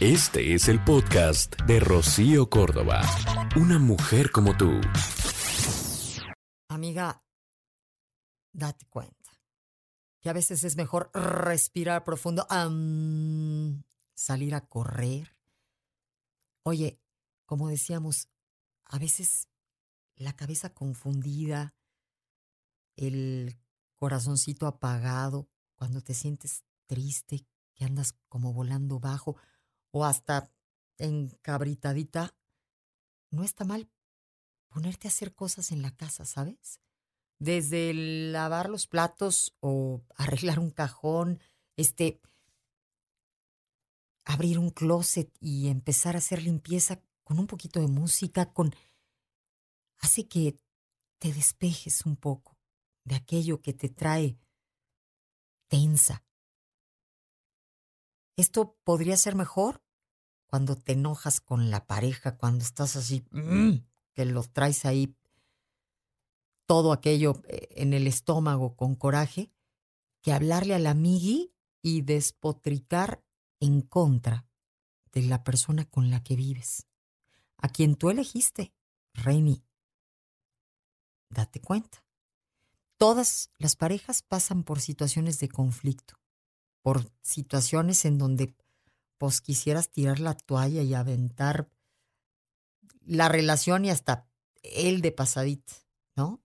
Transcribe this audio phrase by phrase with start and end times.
[0.00, 3.00] Este es el podcast de Rocío Córdoba.
[3.56, 4.80] Una mujer como tú.
[6.68, 7.24] Amiga,
[8.52, 9.32] date cuenta
[10.20, 12.46] que a veces es mejor respirar profundo,
[14.14, 15.36] salir a correr.
[16.62, 17.00] Oye,
[17.44, 18.28] como decíamos,
[18.84, 19.48] a veces
[20.14, 21.74] la cabeza confundida,
[22.94, 23.58] el
[23.96, 29.36] corazoncito apagado, cuando te sientes triste, que andas como volando bajo
[29.90, 30.50] o hasta
[30.98, 32.34] encabritadita,
[33.30, 33.90] no está mal
[34.68, 36.80] ponerte a hacer cosas en la casa, ¿sabes?
[37.38, 41.40] Desde lavar los platos o arreglar un cajón,
[41.76, 42.20] este,
[44.24, 48.74] abrir un closet y empezar a hacer limpieza con un poquito de música, con
[49.98, 50.56] hace que
[51.18, 52.58] te despejes un poco
[53.04, 54.38] de aquello que te trae
[55.68, 56.24] tensa.
[58.38, 59.82] Esto podría ser mejor
[60.46, 65.16] cuando te enojas con la pareja, cuando estás así, mm, que lo traes ahí
[66.64, 69.50] todo aquello eh, en el estómago con coraje,
[70.22, 73.24] que hablarle a la amigui y despotricar
[73.58, 74.46] en contra
[75.10, 76.86] de la persona con la que vives,
[77.56, 78.72] a quien tú elegiste,
[79.14, 79.64] Reini.
[81.28, 82.04] Date cuenta.
[82.98, 86.17] Todas las parejas pasan por situaciones de conflicto,
[86.88, 88.54] por situaciones en donde
[89.18, 91.68] pues quisieras tirar la toalla y aventar
[93.04, 94.26] la relación y hasta
[94.62, 95.74] él de pasadita,
[96.16, 96.42] ¿no?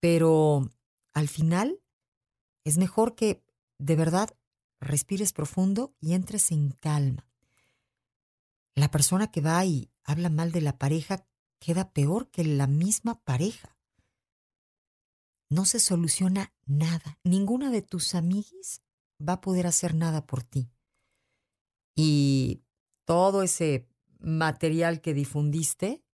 [0.00, 0.70] Pero
[1.12, 1.82] al final
[2.64, 3.44] es mejor que
[3.76, 4.34] de verdad
[4.80, 7.28] respires profundo y entres en calma.
[8.74, 11.26] La persona que va y habla mal de la pareja
[11.58, 13.76] queda peor que la misma pareja.
[15.50, 17.18] No se soluciona nada.
[17.24, 18.80] Ninguna de tus amiguis
[19.26, 20.70] va a poder hacer nada por ti.
[21.94, 22.64] Y
[23.04, 26.04] todo ese material que difundiste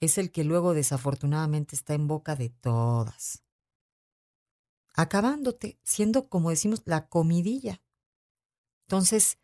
[0.00, 3.42] es el que luego desafortunadamente está en boca de todas,
[4.94, 7.82] acabándote, siendo como decimos la comidilla.
[8.86, 9.38] Entonces,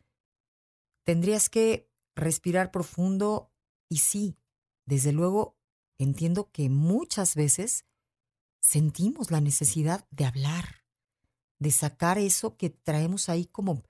[1.02, 3.52] tendrías que respirar profundo
[3.88, 4.38] y sí,
[4.86, 5.58] desde luego
[5.98, 7.84] entiendo que muchas veces
[8.60, 10.83] sentimos la necesidad de hablar,
[11.64, 13.82] de sacar eso que traemos ahí como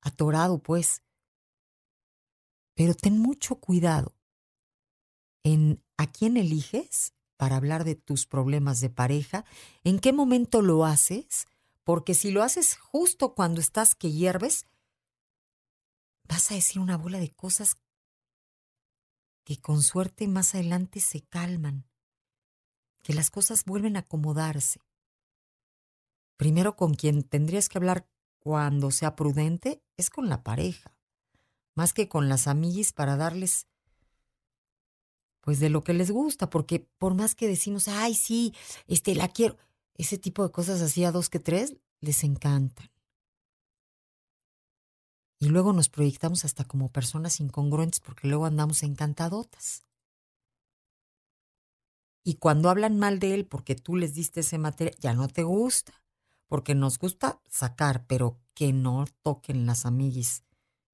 [0.00, 1.02] atorado, pues.
[2.74, 4.14] Pero ten mucho cuidado
[5.42, 9.44] en a quién eliges para hablar de tus problemas de pareja,
[9.84, 11.46] en qué momento lo haces,
[11.84, 14.66] porque si lo haces justo cuando estás que hierves,
[16.24, 17.76] vas a decir una bola de cosas
[19.44, 21.86] que con suerte más adelante se calman,
[23.02, 24.80] que las cosas vuelven a acomodarse.
[26.36, 28.08] Primero con quien tendrías que hablar
[28.38, 30.94] cuando sea prudente es con la pareja,
[31.74, 33.66] más que con las amiguis para darles
[35.40, 38.52] pues de lo que les gusta, porque por más que decimos, ay, sí,
[38.88, 39.56] este, la quiero,
[39.94, 42.90] ese tipo de cosas así a dos que tres, les encantan.
[45.38, 49.86] Y luego nos proyectamos hasta como personas incongruentes porque luego andamos encantadotas.
[52.24, 55.44] Y cuando hablan mal de él porque tú les diste ese material, ya no te
[55.44, 55.92] gusta.
[56.48, 60.44] Porque nos gusta sacar, pero que no toquen las amiguis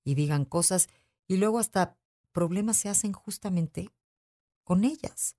[0.04, 0.88] y digan cosas.
[1.28, 1.98] Y luego hasta
[2.32, 3.90] problemas se hacen justamente
[4.64, 5.36] con ellas.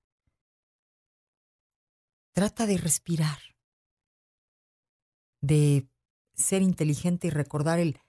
[2.33, 3.39] Trata de respirar,
[5.41, 5.87] de
[6.35, 7.99] ser inteligente y recordar el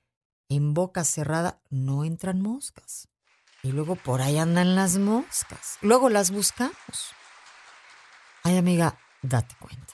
[0.48, 3.08] en boca cerrada no entran moscas.
[3.62, 5.78] Y luego por ahí andan las moscas.
[5.80, 7.12] Luego las buscamos.
[8.42, 9.93] Ay, amiga, date cuenta.